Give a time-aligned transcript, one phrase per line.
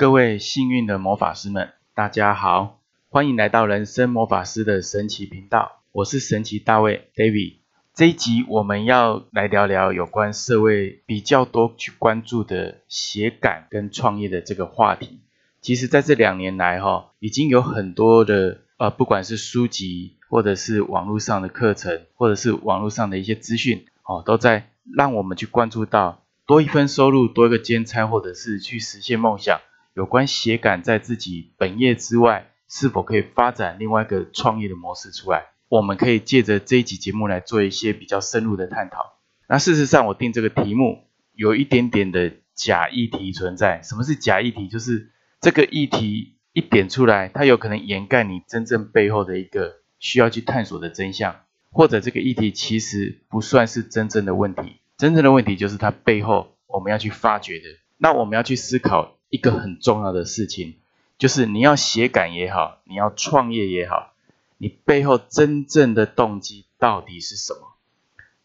[0.00, 5.82] 各位幸运的魔法师们，大家好，欢迎来到人生魔法师的神奇频道。
[5.92, 7.56] 我是神奇大卫 David。
[7.92, 15.20] 这一集我们要来聊聊有关社会比较多去关注的写感跟创业的这个话题。
[15.60, 29.60] 其实，在这两年来，哈，已经有很多的呃，不管是书籍，或者是网络上的课程，或者是网络上的一些资讯，哦，都在让我们去关注到多一份收入，多一个兼差，或者是去实现梦想。
[29.94, 35.46] 有关写感在自己本业之外，是否可以发展另外一个创业的模式出来？
[35.68, 39.18] 我们可以借着这一集节目来做一些比较深入的探讨。
[39.48, 43.82] 那事实上，我定这个题目有一点点的假议题存在。
[43.82, 44.68] 什么是假议题？
[44.68, 51.34] 就是这个议题一点出来，它有可能掩盖你真正背后的一个需要去探索的真相，
[51.70, 54.80] 或者这个议题其实不算是真正的问题。
[54.96, 57.64] 真正的问题就是它背后我们要去发掘的。
[57.96, 59.16] 那我们要去思考。
[59.30, 60.74] 一个很重要的事情，
[61.16, 64.12] 就是你要写感也好，你要创业也好，
[64.58, 67.60] 你背后真正的动机到底是什么？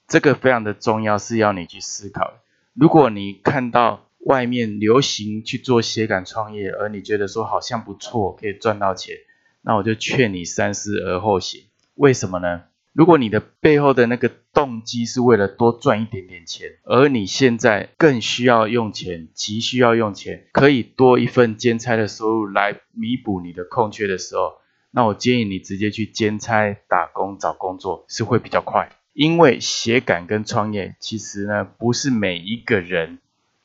[0.07, 2.35] 这个非常的重要，是要你去思考。
[2.73, 9.15] 如果你看到外面流行去做写感创业，而你觉得说好像不错，可以赚到钱，
[9.61, 11.63] 那我就劝你三思而后行。
[11.95, 12.63] 为什么呢？
[12.95, 24.53] 如果你的背后的那个动机是为了多赚一点点钱，而你现在更需要用钱，急需要用钱，可以多一份兼差的收入来弥补你的空缺的时候，
[24.91, 33.19] 那我建议你直接去兼差打工找工作是会比较快，因为写感跟创业其实呢不是每一个人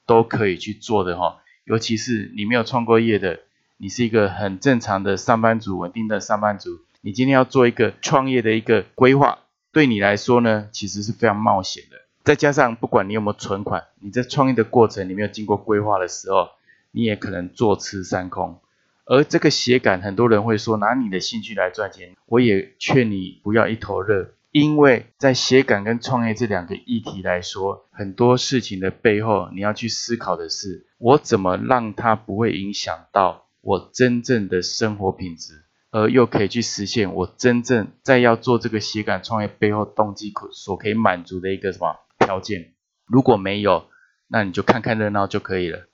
[0.06, 3.38] 都可以去做的哈，尤其是你没有创过业的，
[3.76, 6.80] 你是一个很正常的上班族，稳定的上班族。
[7.02, 9.38] 你今天要做一个创业的一个规划，
[9.72, 11.96] 对你来说呢，其实是非常冒险的。
[12.22, 16.50] 再加上不管你有没有存款，你在创业的过程你没有经过规划的时候，
[16.90, 18.60] 你也可能坐吃山空。
[19.06, 35.62] 而这个写感，很多人会说拿你的兴趣来赚钱，我也劝你不要一头热，因为在写感跟创业这两个议题来说，很多事情的背后，你要去思考的是，我怎么让它不会影响到我真正的生活品质。
[35.90, 42.72] 而又可以去实现我真正在要做这个写感创业背后动机可所可以满足的一个什么条件？
[43.06, 43.86] 如果没有，
[44.28, 45.86] 那你就看看热闹就可以了。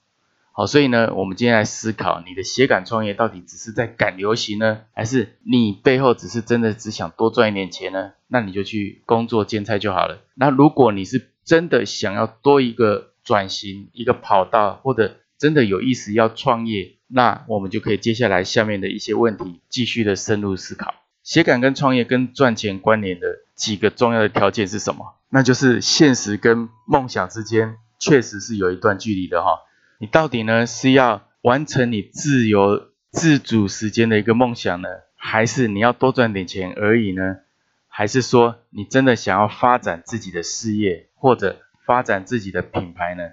[0.51, 8.13] 好，所以呢，我们今天来思考，你的写感创业到底只是在赶流行呢，还是你背后只是真的只想多赚一点钱呢？
[8.27, 10.19] 那你就去工作兼差就好了。
[10.33, 16.93] 那如果你是真的想要多一个转型一个跑道，或者真的有意思要创业。
[17.07, 20.93] 那我们就可以接下来下面的一些问题继续的深入思考。
[21.23, 25.15] 写感跟创业跟赚钱关联的几个重要的条件是什么？
[25.29, 29.59] 那就是现实跟梦想之间确实是有一段距离的哈。
[29.99, 37.37] 你到底呢是要完成你自由自主时间的一个梦想呢，还是你要多赚点钱而已呢？
[37.87, 43.23] 还是说你真的想要发展自己的事业或者发展自己的品牌呢？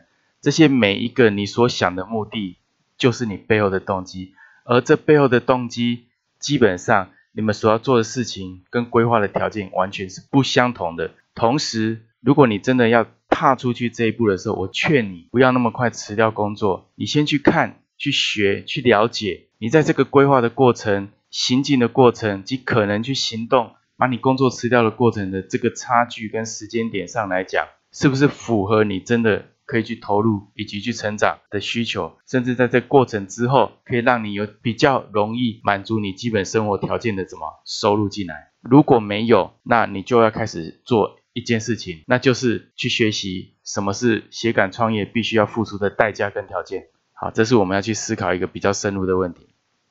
[0.44, 2.58] 这些每一个你所想的目的。
[2.96, 4.34] 就是你背后的动机，
[4.64, 6.04] 而这背后的动机，
[6.38, 11.10] 基本上你们所要做的事情跟规划的条件完全是不相同的。
[11.34, 19.48] 同时，如果你真的要踏出去这一步的时候，我劝你不要那么快辞掉工作，你先去看、去学、去了解。
[19.58, 29.46] 你在这个规划的过程、行进的过程及可能去行动，把你工作辞掉的过程的这个差距跟时间点上来讲，是不是符合你真的？
[29.66, 38.50] 可以去投入以及去成长的需求，甚至在这过程之后，可以让你有比较容易满足你基本生活条件的什么收入进来。
[38.60, 46.86] 如果没有，那你就要开始做一件事情，那就是去学习什么是写感创业必须要付出的代价跟条件。
[47.12, 49.48] 好，这是我们要去思考一个比较深入的问题。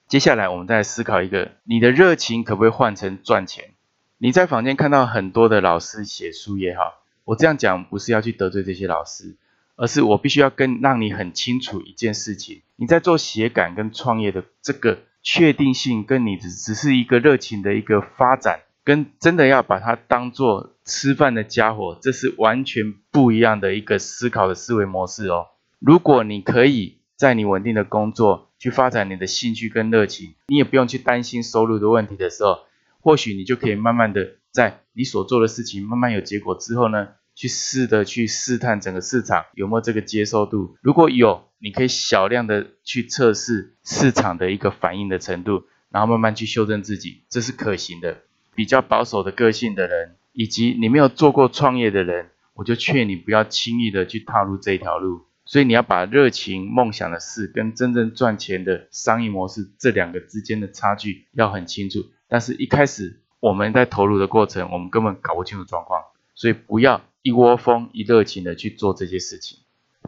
[0.07, 3.71] 接下来我们再来思考一个，你的热情可不可以换成赚钱？
[4.17, 9.37] 你在坊间看到很多的老师写书也好，我这样讲不是要去得罪这些老师。
[9.75, 25.47] 而是我必须要跟让你很清楚一件事情，你在做写感跟创业的这个确定性，跟你只只是一个热情的一个发展，跟真的要把它当做吃饭的家伙，这是完全不一样的一个思考的思维模式哦。
[25.79, 32.59] 如果你可以在你稳定的工作去发展你的兴趣跟热情，你也不用去担心收入的问题的时候，
[32.99, 37.09] 或许你就可以慢慢的在你所做的事情慢慢有结果之后呢？
[37.35, 48.17] 去试的去试探整个市场有没有这个接受度，如果有，你可以小量的去测试市场的一个反应的程度，然后慢慢去修正自己，这是可行的。
[48.55, 55.23] 比较保守的个性的人，以及你没有做过创业的人，我就劝你不要轻易的去踏入这条路。
[55.45, 62.05] 所以你要把热情、梦想的事跟真正赚钱的商业模式这两个之间的差距要很清楚。
[62.29, 66.01] 但是一开始我们在投入的过程，我们根本搞不清楚状况，
[66.35, 69.59] 所以不要一窝蜂、一热情的去做这些事情。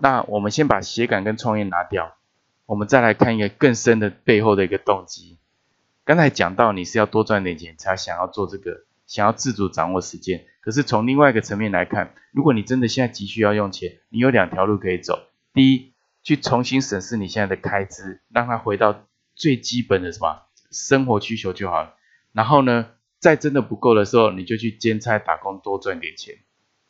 [0.02, 2.18] 那我们先把写感跟创业拿掉，
[2.66, 5.38] 我们再来看一个更深的背后的一个动机。
[6.04, 10.46] 刚才讲到你是要多赚点钱才想要做这个，想要自主掌握时间。
[10.60, 15.30] 可是从另外一个层面来看，如果你真的现在急需要用钱，你有两条路可以走。
[15.54, 21.96] 第一，去重新审视你现在的开支，让它回到最基本的什么生活需求就好了。
[22.34, 22.88] 然后呢，
[23.20, 26.36] 再真的不够的时候，你就去兼差打工多赚点钱。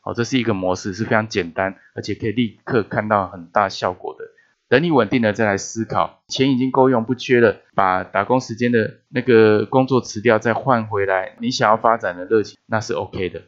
[0.06, 4.24] 好，这是一个模式，是非常简单，而且可以立刻看到很大效果的。
[4.68, 13.42] 等你稳定了再来思考，钱已经够用不缺了，把打工时间的那个工作辞掉，再换回来你想要发展的热情，那是 OK 的。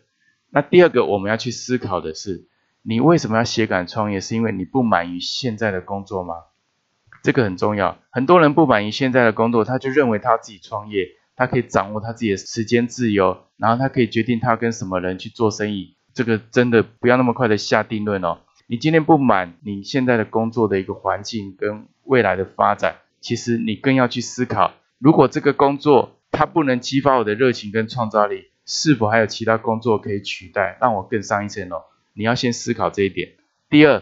[0.50, 2.48] 那第二个我们要去思考的是，
[2.82, 4.20] 你为什么要写感创业？
[4.20, 6.34] 是因为你不满于现在的工作吗？
[7.22, 8.00] 这个很重要。
[8.10, 15.97] 很多人不满于现在的工作，他就认为他自己创业，他可以掌握他自己的时间自由，然后他可以决定他要跟什么人去做生意。
[16.18, 18.40] 这个真的不要那么快的下定论哦。
[18.66, 31.84] 你今天不满你现在的工作的一个环境跟未来的发展，其实你更要去思考，如果这个工作它不能激发我的热情跟创造力，是否还有其他工作可以取代，让我更上一层楼？
[32.14, 33.34] 你要先思考这一点。
[33.70, 34.02] 第二，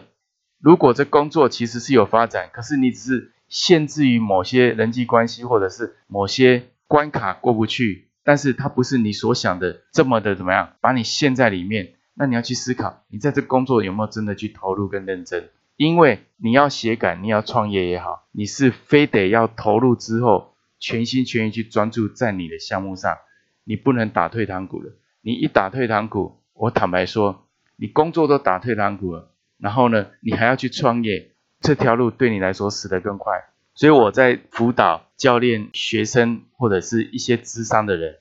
[0.58, 11.92] 如果这工作其实是有发展，可是你只是限制于某些人际关系或者是某些关卡过不去，但是它不是你所想的这么的怎么样，把你陷在里面。
[12.18, 15.50] 那你要去思考，你在这工作有没有真的去投入跟认真？
[15.76, 23.18] 因为你要写感，你要创业也好，你是非得要投入之后，全心全意去专注在你的项目上，
[23.64, 24.92] 你不能打退堂鼓了。
[25.20, 27.46] 你一打退堂鼓，我坦白说，
[27.76, 33.44] 你工作都打退堂鼓了，然后呢，你还要去创业，这条路对你来说死得更快。
[33.74, 38.16] 所以我在辅导教练、学生或者是一些智商的人，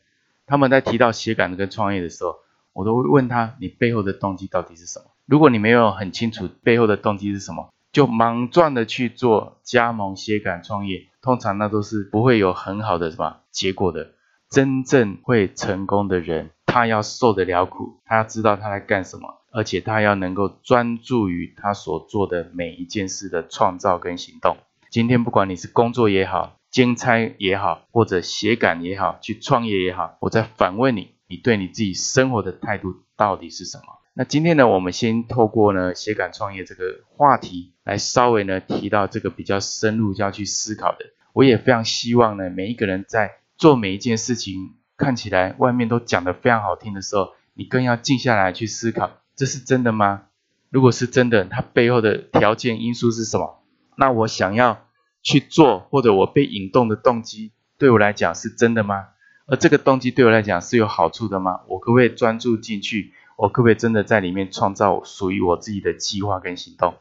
[0.45, 2.35] 他们在提到写感跟创业的时候。
[2.75, 5.05] 我都会问他，你背后的动机到底是什么？
[5.25, 14.11] 如果你没有很清楚背后的动机是什么，就莽撞的去做加盟、写感创业，通常那都是不会有很好的什么结果的。
[14.49, 24.57] 真正会成功的人，他要受得了苦，他要知道他在干什么，而且他要能够专注于他所做的每一件事的创造跟行动。
[24.89, 31.14] 今天不管你是工作也好，兼差也好，或者写感也好，去创业也好，我在反问你。
[31.27, 33.83] 你对你自己生活的态度到底是什么？
[34.13, 40.99] 那今天呢，我们先透过呢写感创业这个话题来稍微呢提到这个比较深入要去思考的。
[41.33, 50.27] 我也非常希望呢，每一个人在做每一件事情，看起来外面都讲得非常好听的时候，你更要静下来去思考，这是真的吗？
[50.69, 53.63] 如果是真的，它背后的条件因素是什么？
[53.97, 54.85] 那我想要
[55.21, 59.07] 去做，或者我被引动的动机，对我来讲是真的吗？
[59.47, 61.61] 而这个动机对我来讲是有好处的吗？
[61.67, 63.13] 我可不可以专注进去？
[63.37, 66.95] 我可不可以真的在里面创造属于我自己的计划跟行动？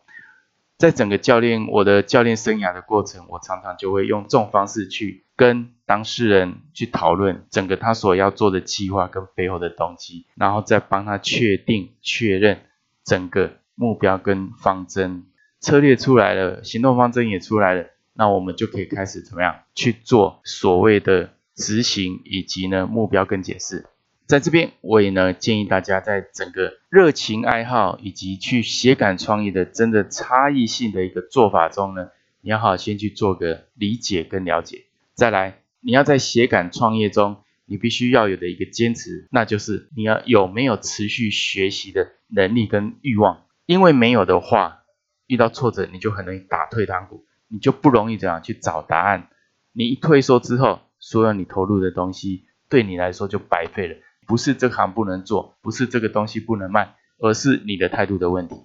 [0.76, 12.62] 在整个教练我的教练生涯的过程，我常常就会用这种方式去跟当事人去讨论整个他所要做的计划跟背后的动机，然后再帮他确定确认
[13.04, 15.24] 整个目标跟方针
[15.60, 21.30] 策略出来了，行动方针也出来了，那我们就可以开始怎么样去做所谓的。
[21.54, 23.86] 执行以及呢目标跟解释，
[24.26, 32.08] 在这边我也呢建议大家在整个热情爱好以及去写感创业的真的差异性的一个做法中呢，
[32.40, 34.84] 你要好先去做个理解跟了解。
[35.14, 43.44] 再来，你要在写感创业中，你必须要有的一个坚持，那就是你要有没有持续学习的能力跟欲望。
[43.66, 44.82] 因为没有的话，
[45.26, 49.28] 遇到挫折你就很容易打退堂鼓，你就不容易这样去找答案。
[49.72, 53.96] 你一退缩之后，所有你投入的东西对你来说就白费了，
[54.26, 58.56] 不是这行不能做，不是这个东西不能卖，而是你的态度的问题。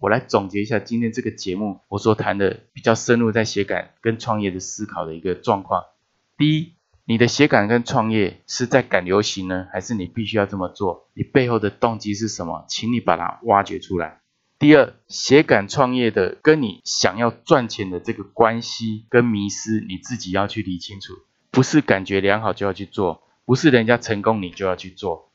[0.00, 5.84] 我来总结一下今天这个节目我所谈的比较深入在写感跟创业的思考的一个状况。
[6.36, 6.72] 第一，
[7.04, 11.08] 你的写感跟创业是在赶流行呢，还是你必须要这么做？
[11.14, 12.64] 你背后的动机是什么？
[12.68, 14.20] 请你把它挖掘出来。
[14.58, 21.12] 第二，写感创业的跟你想要赚钱的这个关系跟迷失，你自己要去理清楚。
[21.54, 25.30] 不是感觉良好就要去做，不是人家成功你就要去做，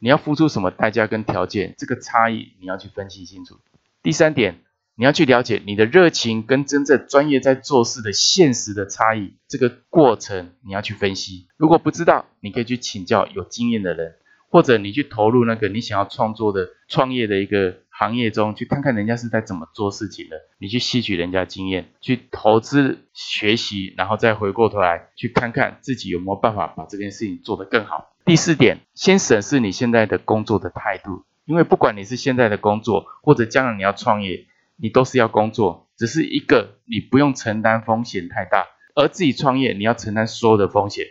[0.00, 3.60] 你要付出什么代价跟条件，这个差异你要去分析清楚。
[4.02, 4.64] 第三点，
[4.96, 11.46] 你要去了解你的热情跟真正专业在做事的现实的差异，这个过程你要去分析。
[11.56, 14.16] 如果不知道，你可以去请教有经验的人，
[14.48, 28.14] 或者你去投入那个你想要创作的创业的一个行业中去看看人家是在怎么做事情的，你去吸取人家经验，去投资学习，然后再回过头来去看看自己有没有办法把这件事情做得更好。
[28.24, 41.04] 第四点，先审视你现在的工作的态度，因为不管你是现在的工作，或者将来你要创业，你都是要工作，只是一个你不用承担风险太大，而自己创业你要承担所有的风险。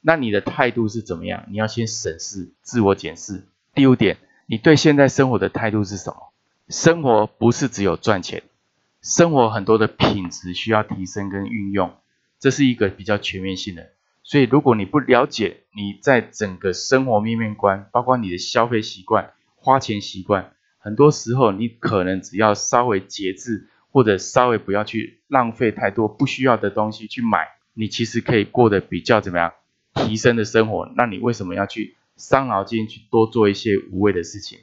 [0.00, 1.46] 那你的态度是怎么样？
[1.50, 3.48] 你要先审视、自我检视。
[3.74, 6.32] 第五点，你对现在生活的态度是什么？
[6.68, 8.42] 生活不是只有赚钱，
[9.00, 11.94] 生活很多的品质需要提升跟运用，
[12.40, 13.90] 这是一个比较全面性的。
[14.24, 29.52] 所以，如果你不了解你在整个生活面面观，包括你的消费习惯、花钱习惯，很多时候你可能只要稍微节制，或者稍微不要去浪费太多不需要的东西去买，你其实可以过得比较怎么样？
[29.94, 34.58] 提升的生活，那你为什么要去伤脑筋去多做一些无谓的事情？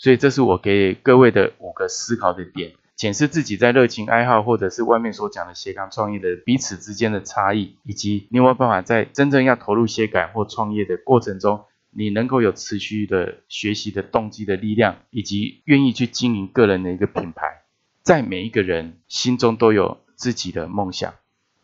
[0.00, 17.60] 所以这是我给各位的五个思考的点，检视自己在热情爱好或者是外面所讲的斜杠创业的彼此之间的差异，以及你有没有办法在真正要投入斜杠或创业的过程中，你能够有持续的学习的动机的力量，以及愿意去经营个人的一个品牌，
[18.02, 21.12] 在每一个人心中都有自己的梦想。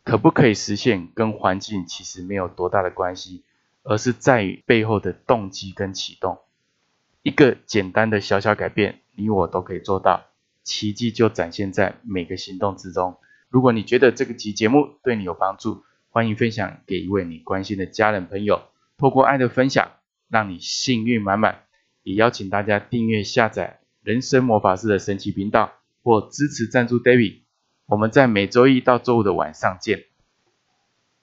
[0.03, 3.43] 可不可以实现，跟环境其实没有多大的关系，
[3.81, 6.37] 而是在于背后的动机跟启动。
[7.27, 10.27] 一个简单的小小改变，你我都可以做到，
[10.63, 13.17] 奇迹就展现在每个行动之中。
[13.49, 18.61] 如果你觉得这个集节目对你有帮助，欢迎分享给一位你关心的家人朋友。
[18.97, 19.91] 透过爱的分享，
[20.29, 21.63] 让你幸运满满。
[22.03, 27.41] 也邀请大家订阅下载人生魔法师的神奇频道，或支持赞助 David。
[27.87, 30.06] 我们在每周一到周五的晚上见。